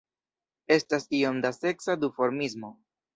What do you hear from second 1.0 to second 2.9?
iom da seksa duformismo.